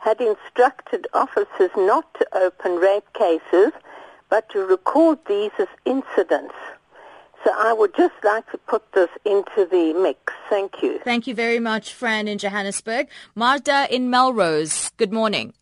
[0.01, 3.71] had instructed officers not to open rape cases
[4.29, 6.55] but to record these as incidents.
[7.45, 10.33] So I would just like to put this into the mix.
[10.49, 10.99] Thank you.
[11.05, 13.07] Thank you very much, Fran in Johannesburg.
[13.37, 15.55] Marta in Melrose, good morning.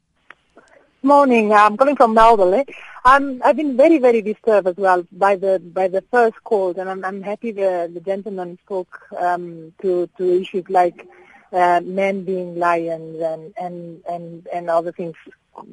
[1.03, 1.53] Morning.
[1.53, 2.65] I'm calling from Melbourne.
[3.09, 6.91] Um, I've been very, very disturbed as well by the by the first calls, and
[6.91, 11.09] I'm, I'm happy the, the gentleman spoke um, to to issues like
[11.51, 15.15] uh, men being lions and and and and other things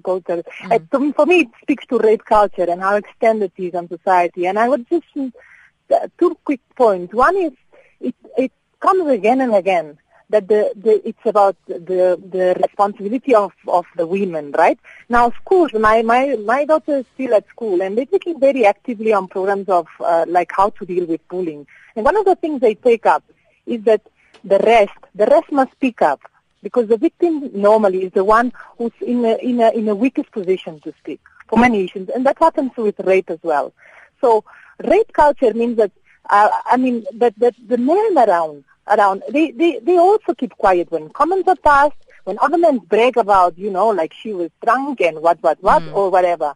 [0.01, 0.43] go to.
[0.43, 0.71] Mm.
[0.71, 4.47] Uh, for me, it speaks to rape culture and how extended it is on society.
[4.47, 7.13] And I would just uh, two quick points.
[7.13, 7.51] One is
[7.99, 9.97] it it comes again and again
[10.29, 14.79] that the, the it's about the the responsibility of of the women, right?
[15.09, 15.71] Now, schools.
[15.73, 19.69] My my my daughter is still at school, and they're taking very actively on programs
[19.69, 21.67] of uh, like how to deal with bullying.
[21.95, 23.23] And one of the things they take up
[23.65, 24.01] is that
[24.43, 26.21] the rest, the rest must speak up
[26.61, 30.31] because the victim normally is the one who's in a, in a, in a weakest
[30.31, 33.73] position to speak for many issues, and that happens with rape as well.
[34.21, 34.43] So
[34.83, 35.91] rape culture means that,
[36.29, 40.91] uh, I mean, that, that the men around, around, they, they, they also keep quiet
[40.91, 45.01] when comments are passed, when other men brag about, you know, like she was drunk
[45.01, 45.93] and what, what, what, mm.
[45.93, 46.53] or whatever.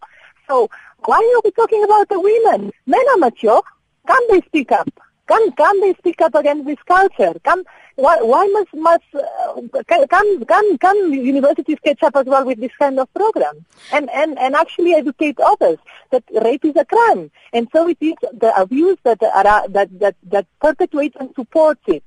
[0.47, 0.69] So
[1.05, 2.71] why are we talking about the women?
[2.85, 3.61] Men are mature.
[4.07, 4.89] Can't they speak up?
[5.27, 7.35] Can can they speak up against this culture?
[7.43, 7.63] Can
[7.95, 10.07] why why must must uh, can
[10.47, 13.63] can can universities catch up as well with this kind of program
[13.93, 15.77] and and and actually educate others
[16.09, 20.15] that rape is a crime and so it is the abuse that are, that that
[20.23, 22.03] that perpetuates and supports it.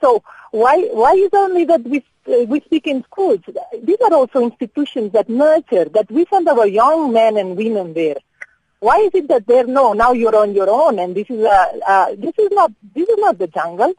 [0.00, 3.40] So why why is it only that we uh, we speak in schools?
[3.82, 8.16] These are also institutions that nurture that we send our young men and women there
[8.80, 11.80] why is it that they're no now you're on your own and this is a
[11.86, 13.92] uh, this is not this is not the jungle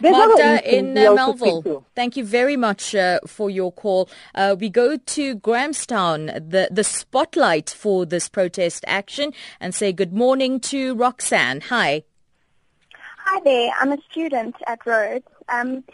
[0.00, 4.10] There's Magda in uh, Melville, thank you very much uh, for your call.
[4.34, 10.12] Uh, we go to Grahamstown, the, the spotlight for this protest action, and say good
[10.12, 11.62] morning to Roxanne.
[11.62, 12.04] Hi.
[13.24, 13.70] Hi there.
[13.80, 15.24] I'm a student at Rhodes.
[15.50, 15.84] Um,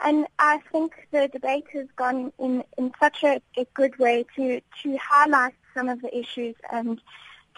[0.00, 4.60] and I think the debate has gone in, in such a, a good way to,
[4.82, 7.00] to highlight some of the issues and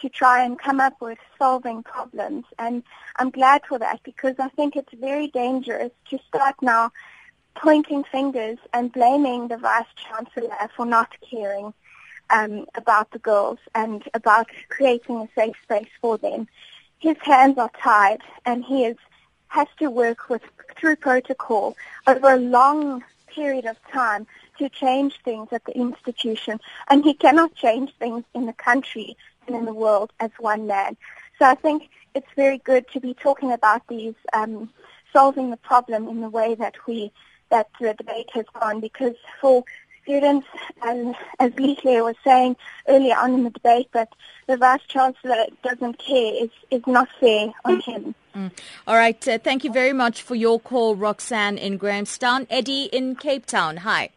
[0.01, 2.45] to try and come up with solving problems.
[2.59, 2.85] And
[3.17, 6.93] I'm glad for that because I think it's very dangerous to start now
[7.57, 11.75] pointing fingers and blaming the Vice Chancellor for not caring
[12.31, 16.47] um, about the girls and about creating a safe space for them.
[16.99, 18.97] His hands are tied and he is,
[19.49, 20.43] has to work with
[20.77, 21.77] through protocol
[22.07, 23.03] over a long
[23.35, 24.27] period of time
[24.59, 29.57] to change things at the institution and he cannot change things in the country and
[29.57, 30.97] in the world as one man.
[31.39, 34.71] So I think it's very good to be talking about these, um,
[35.13, 37.13] solving the problem in the way that we
[37.51, 39.65] that the debate has gone because for
[40.03, 40.47] students,
[40.83, 42.57] and as Lihle was saying
[42.89, 44.09] earlier on in the debate, that
[44.47, 48.15] the Vice Chancellor doesn't care is, is not fair on him.
[48.39, 48.53] Mm.
[48.87, 49.27] All right.
[49.27, 52.47] Uh, thank you very much for your call, Roxanne in Grahamstown.
[52.49, 53.79] Eddie in Cape Town.
[53.79, 54.11] Hi.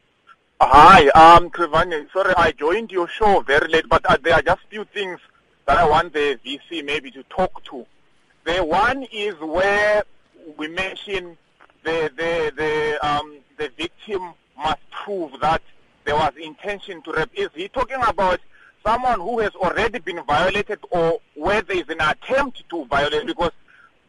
[0.62, 2.06] Hi, um, Krivani.
[2.14, 5.20] Sorry, I joined your show very late, but uh, there are just few things
[5.66, 7.84] that I want the VC maybe to talk to.
[8.46, 10.04] The one is where
[10.56, 11.36] we mention
[11.84, 15.64] the the the um, the victim must prove that
[16.06, 17.32] there was intention to rape.
[17.34, 18.40] Is he talking about
[18.86, 23.26] someone who has already been violated or where there is an attempt to violate?
[23.26, 23.52] Because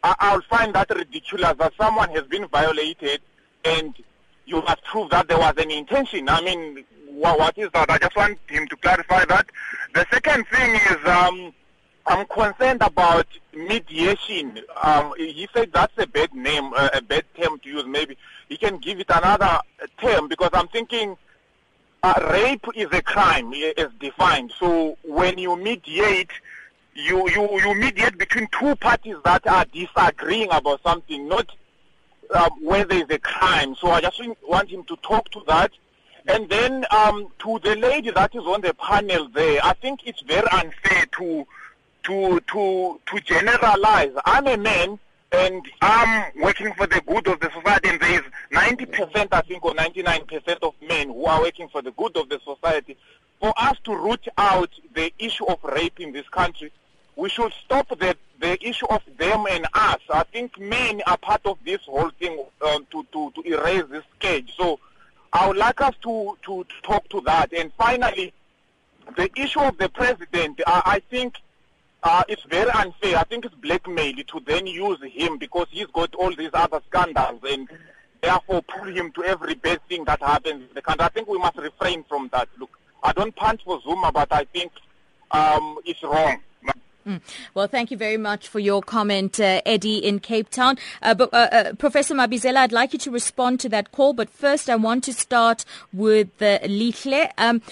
[0.03, 3.21] I, I'll find that ridiculous that someone has been violated
[3.65, 3.95] and
[4.47, 6.29] you must prove that there was an intention.
[6.29, 7.91] I mean, what, what is that?
[7.91, 9.47] I just want him to clarify that.
[9.95, 11.53] The second thing is, um,
[12.07, 14.61] I'm concerned about mediation.
[14.83, 17.87] Um, he said that's a bad name, uh, a bad term to use.
[17.87, 18.17] Maybe
[18.49, 19.61] he can give it another
[19.99, 21.17] term because I'm thinking
[22.03, 24.53] uh, rape is a crime as defined.
[24.59, 26.31] So when you mediate,
[26.95, 31.51] you, you, you mediate between two parties that are disagreeing about something, not
[32.35, 33.75] um, where there is a crime.
[33.75, 35.73] So I just want him to talk to that.
[36.29, 40.23] And then um, to the lady that is on the panel there, I think it's
[40.23, 41.47] very unfair to
[42.05, 44.13] to to to generalize.
[44.25, 44.99] I'm a man
[45.33, 48.23] and I'm working for the good of the society and there is
[48.53, 52.39] 90% I think or 99% of men who are working for the good of the
[52.45, 52.97] society.
[53.41, 56.71] For us to root out the issue of rape in this country,
[57.17, 60.01] we should stop the, the issue of them and us.
[60.11, 64.05] I think men are part of this whole thing um, to, to, to erase this
[64.19, 64.55] cage.
[64.57, 64.81] So
[65.33, 67.53] I would like us to, to, to talk to that.
[67.53, 68.33] And finally,
[69.17, 71.37] the issue of the president, I, I think
[72.03, 73.19] uh, it's very unfair.
[73.19, 77.41] I think it's blackmail to then use him because he's got all these other scandals
[77.49, 77.69] and
[78.23, 81.05] therefore pull him to every bad thing that happens in the country.
[81.05, 82.49] I think we must refrain from that.
[82.59, 82.71] Look,
[83.03, 84.73] I don't punch for Zuma, but I think
[85.31, 86.39] um, it's wrong.
[87.07, 87.21] Mm.
[87.55, 90.79] Well, thank you very much for your comment, uh, Eddie in Cape Town.
[91.03, 94.31] Uh, but, uh, uh Professor Mabizela, I'd like you to respond to that call, but
[94.31, 97.31] first I want to start with uh, Lihle.
[97.39, 97.63] Um,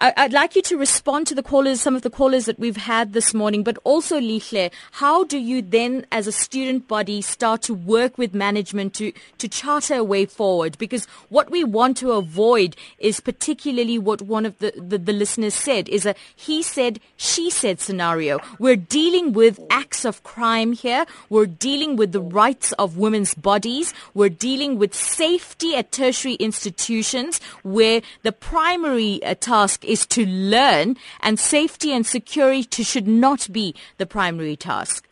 [0.00, 2.76] I, would like you to respond to the callers, some of the callers that we've
[2.76, 7.62] had this morning, but also, Lihle, how do you then, as a student body, start
[7.62, 10.78] to work with management to, to charter a way forward?
[10.78, 15.54] Because what we want to avoid is particularly what one of the, the, the listeners
[15.54, 18.38] said, is a he said, she said scenario.
[18.60, 21.06] We're dealing with acts of crime here.
[21.28, 23.92] We're dealing with the rights of women's bodies.
[24.14, 30.96] We're dealing with safety at tertiary institutions where the primary uh, task is to learn,
[31.20, 35.08] and safety and security should not be the primary task?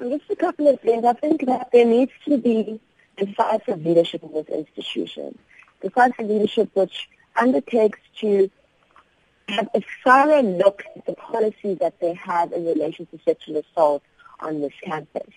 [0.00, 1.04] Just a couple of things.
[1.04, 2.80] I think that there needs to be
[3.16, 5.38] decisive leadership in this institution.
[5.80, 8.50] Decisive leadership which undertakes to
[9.48, 14.02] have a thorough look at the policies that they have in relation to sexual assault
[14.40, 15.28] on this campus.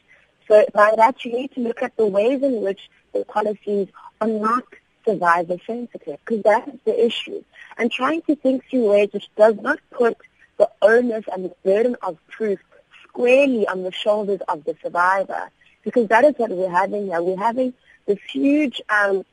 [0.47, 3.87] So by that, you need to look at the ways in which the policies
[4.21, 4.63] are not
[5.05, 7.43] survivor sensitive, because that is the issue
[7.77, 10.17] and trying to think through ways which does not put
[10.57, 12.59] the onus and the burden of proof
[13.07, 15.49] squarely on the shoulders of the survivor.
[15.83, 17.21] Because that is what we're having here.
[17.21, 17.73] We're having
[18.07, 19.23] this huge um,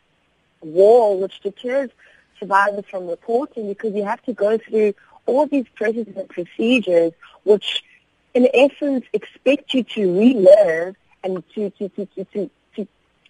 [0.61, 1.91] wall which deters
[2.39, 4.95] survivors from reporting because you have to go through
[5.27, 7.13] all these processes and procedures
[7.45, 7.85] which
[8.35, 12.51] in essence expect you to relive and to, to, to, to, to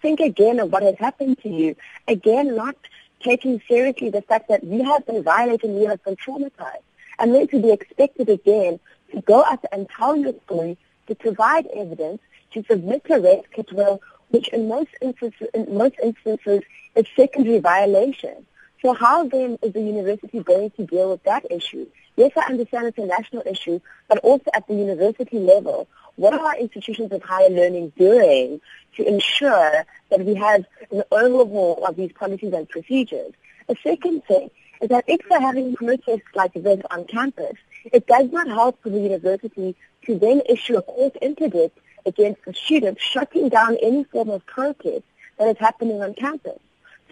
[0.03, 1.75] think again of what has happened to you.
[2.09, 2.77] Again, not
[3.23, 6.83] taking seriously the fact that you have been violated and you have been traumatized.
[7.19, 8.81] And then to be expected again
[9.13, 10.77] to go up and tell your story,
[11.07, 12.21] to provide evidence,
[12.53, 14.01] to submit a kit, well,
[14.31, 16.63] which in most instances, in most instances
[16.97, 18.47] is secondary violation.
[18.83, 21.87] So how then is the university going to deal with that issue?
[22.17, 26.41] Yes, I understand it's a national issue, but also at the university level, what are
[26.41, 28.61] our institutions of higher learning doing
[28.97, 33.33] to ensure that we have an overhaul of these policies and procedures?
[33.69, 34.51] A second thing
[34.81, 37.57] is that if we're having protests like this on campus,
[37.93, 39.75] it does not help for the university
[40.07, 45.05] to then issue a court interdict against the students shutting down any form of protest
[45.39, 46.59] that is happening on campus.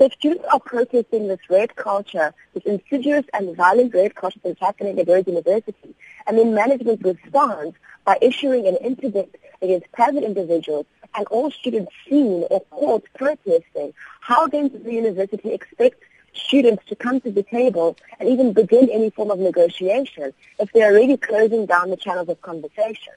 [0.01, 4.59] So if students are protesting this rape culture, this insidious and violent rape culture that's
[4.59, 5.94] happening at Rhodes University,
[6.26, 7.76] and then management responds
[8.07, 13.92] by issuing an interdict against private individuals and all students seen or caught protesting,
[14.22, 18.88] how then does the university expect students to come to the table and even begin
[18.88, 23.12] any form of negotiation if they're already closing down the channels of conversation.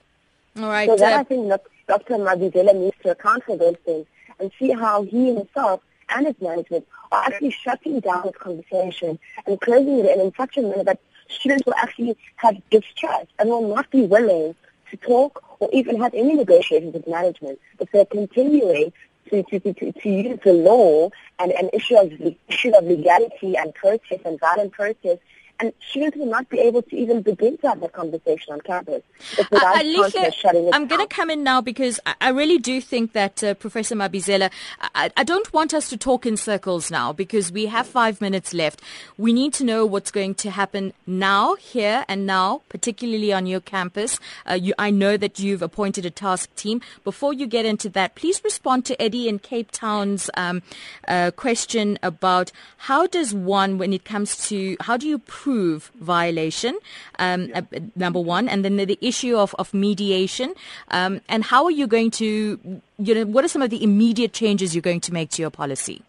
[0.58, 0.86] All right.
[0.86, 1.50] So that uh, I think
[1.88, 2.16] Dr.
[2.16, 4.04] Mabizela needs to account for those things
[4.38, 5.80] and see how he himself
[6.10, 10.62] and his management are actually shutting down this conversation and closing it in, such a
[10.62, 14.54] manner that students will actually have distrust and will not be willing
[14.90, 18.92] to talk or even have any negotiations with management if they're continuing
[19.30, 22.12] to, to, to, to use the law and an issue of,
[22.48, 25.20] issue of legality and protest and violent protest
[25.60, 29.02] and students will not be able to even begin to have that conversation on campus.
[29.38, 30.32] Uh, Alicia,
[30.72, 33.94] I'm going to come in now because I, I really do think that uh, Professor
[33.94, 34.50] Mabizela,
[34.94, 38.52] I, I don't want us to talk in circles now because we have five minutes
[38.52, 38.82] left.
[39.16, 43.60] We need to know what's going to happen now, here and now, particularly on your
[43.60, 44.18] campus.
[44.48, 46.80] Uh, you, I know that you've appointed a task team.
[47.04, 50.62] Before you get into that, please respond to Eddie in Cape Town's um,
[51.06, 56.78] uh, question about how does one, when it comes to, how do you prove violation,
[57.18, 57.60] um, uh,
[57.96, 60.54] number one, and then the, the issue of, of mediation,
[60.88, 64.32] um, and how are you going to, you know, what are some of the immediate
[64.32, 66.00] changes you're going to make to your policy?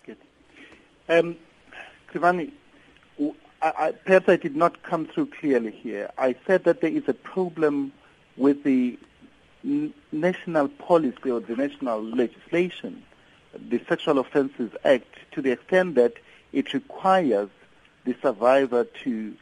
[1.10, 1.36] Um,
[2.10, 2.54] Krivani,
[3.62, 6.10] I, I, perhaps I did not come through clearly here.
[6.18, 7.92] I said that there is a problem
[8.38, 8.98] with the
[9.66, 13.04] n- national policy or the national legislation,
[13.70, 16.14] the Sexual Offences Act, to the extent that
[16.54, 17.50] it requires
[18.06, 19.34] the survivor to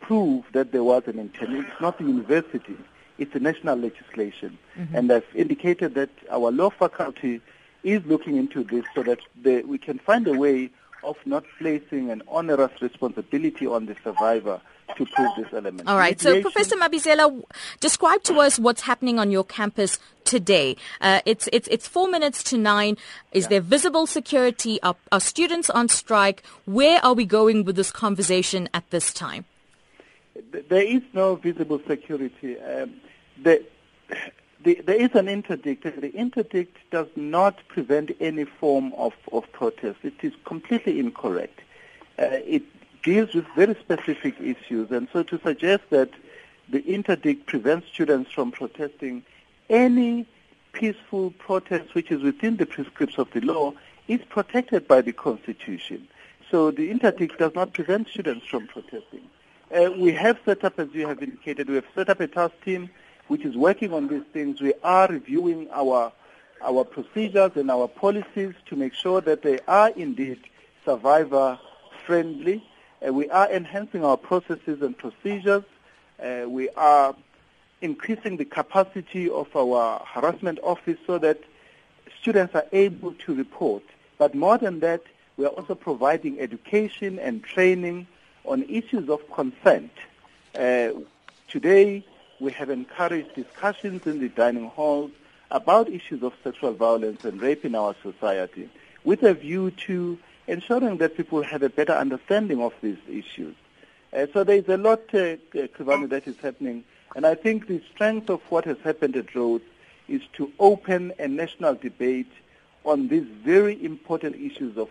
[0.00, 1.66] prove that there was an intent.
[1.66, 2.76] It's not the university,
[3.18, 4.58] it's a national legislation.
[4.76, 4.94] Mhm.
[4.94, 7.40] And I've indicated that our law faculty
[7.82, 10.70] is looking into this so that the, we can find a way
[11.04, 14.60] of not placing an onerous responsibility on the survivor
[14.96, 15.88] to prove this element.
[15.88, 16.20] All right.
[16.20, 17.42] So, Professor Mabizela,
[17.80, 20.76] describe to us what's happening on your campus today.
[21.00, 22.96] Uh, it's it's it's four minutes to nine.
[23.32, 24.80] Is there visible security?
[24.82, 26.42] Are, are students on strike?
[26.64, 29.44] Where are we going with this conversation at this time?
[30.68, 32.58] There is no visible security.
[32.60, 33.00] Um,
[33.42, 33.64] the,
[34.64, 35.84] the, there is an interdict.
[35.84, 39.98] The interdict does not prevent any form of, of protest.
[40.02, 41.60] It is completely incorrect.
[42.18, 42.62] Uh, it
[43.02, 46.10] deals with very specific issues, and so to suggest that
[46.70, 49.22] the interdict prevents students from protesting
[49.68, 50.26] any
[50.72, 53.72] peaceful protest which is within the prescripts of the law
[54.08, 56.08] is protected by the Constitution.
[56.50, 59.28] So the interdict does not prevent students from protesting.
[59.74, 62.54] Uh, we have set up, as you have indicated, we have set up a task
[62.64, 62.90] team
[63.28, 64.60] which is working on these things.
[64.60, 66.12] We are reviewing our
[66.62, 70.40] our procedures and our policies to make sure that they are indeed
[70.84, 71.58] survivor
[72.06, 72.64] friendly.
[73.06, 75.64] Uh, we are enhancing our processes and procedures.
[76.22, 77.14] Uh, we are
[77.82, 81.38] increasing the capacity of our harassment office so that
[82.20, 83.82] students are able to report.
[84.16, 85.02] But more than that,
[85.36, 88.06] we are also providing education and training
[88.44, 89.90] on issues of consent.
[90.58, 90.90] Uh,
[91.48, 92.04] today,
[92.40, 95.10] we have encouraged discussions in the dining halls
[95.50, 98.68] about issues of sexual violence and rape in our society
[99.04, 103.54] with a view to ensuring that people have a better understanding of these issues.
[104.12, 106.84] Uh, so there is a lot, uh, uh, Krivani, that is happening.
[107.16, 109.64] And I think the strength of what has happened at Rhodes
[110.08, 112.30] is to open a national debate
[112.84, 114.88] on these very important issues of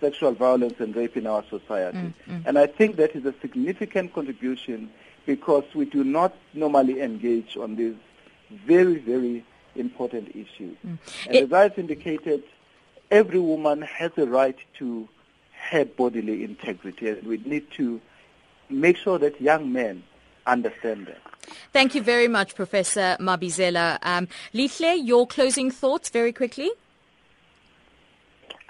[0.00, 1.98] sexual violence and rape in our society.
[1.98, 2.42] Mm, mm.
[2.46, 4.90] And I think that is a significant contribution
[5.28, 7.94] because we do not normally engage on these
[8.66, 9.44] very, very
[9.76, 10.74] important issues.
[10.82, 10.98] And
[11.36, 12.42] as I've indicated,
[13.10, 15.06] every woman has a right to
[15.70, 18.00] her bodily integrity, and we need to
[18.70, 20.02] make sure that young men
[20.46, 21.20] understand that.
[21.74, 23.98] Thank you very much, Professor Mabizela.
[24.00, 26.70] Um, Lihle, your closing thoughts very quickly.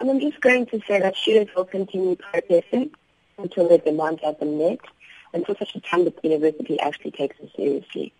[0.00, 2.90] I'm just going to say that students will continue protesting
[3.38, 4.80] until their demands have been met,
[5.32, 8.12] until such a time that the university actually takes it seriously.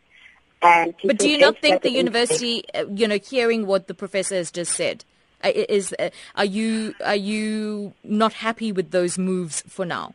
[0.60, 4.34] And But do you not think the university, uh, you know, hearing what the professor
[4.34, 5.04] has just said,
[5.44, 10.14] uh, is uh, are you are you not happy with those moves for now?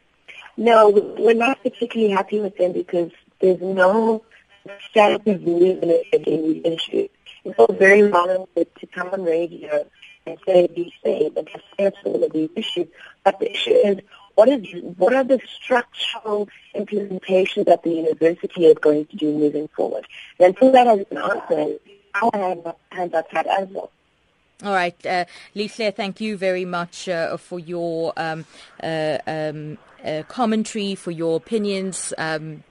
[0.58, 4.24] No, we're not particularly happy with them because there's no
[4.68, 7.08] substantive movement in any issue.
[7.44, 9.86] It's all very wrong to, come on radio
[10.26, 12.88] and say these things and discuss all of these issues.
[13.24, 13.98] But the issue is,
[14.36, 14.66] what is
[14.98, 20.06] what are the structural implementations that the university is going to do moving forward?
[20.40, 21.80] And until that has been answered,
[22.16, 23.92] our hands are, tied as well.
[24.64, 25.26] All right, uh,
[25.56, 28.46] thank you very much uh, for your um,
[28.82, 32.64] uh, um, uh, commentary, for your opinions um,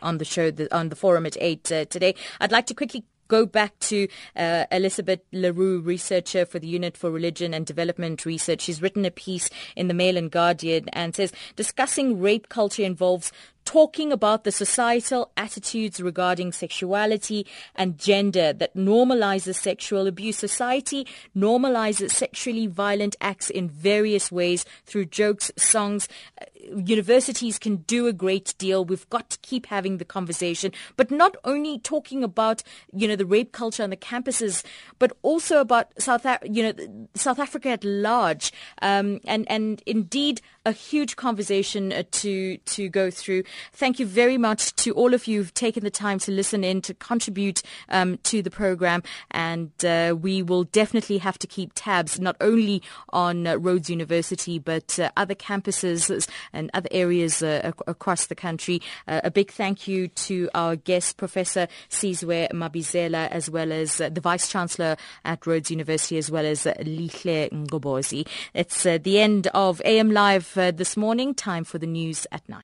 [0.00, 2.14] on the show, the, on the forum at 8 uh, today.
[2.40, 6.96] I'd like to quickly go back to uh, Elizabeth le Roux, researcher for the Unit
[6.96, 8.62] for Religion and Development Research.
[8.62, 13.32] She's written a piece in the Mail and Guardian and says discussing rape culture involves
[13.64, 20.36] talking about the societal attitudes regarding sexuality and gender that normalizes sexual abuse.
[20.36, 21.06] Society
[21.36, 26.08] normalizes sexually violent acts in various ways through jokes, songs.
[26.40, 26.44] Uh,
[26.74, 28.84] universities can do a great deal.
[28.84, 33.26] We've got to keep having the conversation, but not only talking about, you know, the
[33.26, 34.64] rape culture on the campuses,
[34.98, 38.52] but also about South, you know, South Africa at large.
[38.80, 43.42] Um, and, and indeed a huge conversation uh, to, to go through.
[43.72, 46.80] Thank you very much to all of you who've taken the time to listen in,
[46.82, 49.02] to contribute um, to the program.
[49.32, 54.58] And uh, we will definitely have to keep tabs not only on uh, Rhodes University,
[54.58, 58.80] but uh, other campuses and other areas uh, across the country.
[59.08, 64.20] Uh, a big thank you to our guest, Professor Sizwe Mabizela, as well as the
[64.20, 68.26] Vice Chancellor at Rhodes University, as well as Lihle Ngcobozi.
[68.54, 71.34] It's the end of AM Live this morning.
[71.34, 72.60] Time for the news at night.